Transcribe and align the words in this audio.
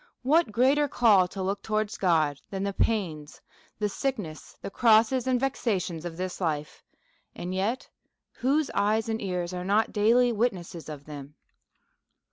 What 0.23 0.51
greater 0.51 0.87
call 0.87 1.27
to 1.27 1.43
look 1.43 1.61
towards 1.61 1.95
God 1.99 2.41
than 2.49 2.63
the 2.63 2.73
pains, 2.73 3.39
the 3.77 3.87
sickness, 3.87 4.57
the 4.59 4.71
crosses, 4.71 5.27
and 5.27 5.39
vexations 5.39 6.05
of 6.05 6.17
this 6.17 6.41
life, 6.41 6.81
and 7.35 7.53
yet 7.53 7.87
Avhose 8.39 8.71
eyes 8.73 9.09
and 9.09 9.21
ears 9.21 9.53
are 9.53 9.63
not 9.63 9.93
daily 9.93 10.33
wit^ 10.33 10.53
nesses 10.53 10.89
of 10.89 11.05
them 11.05 11.35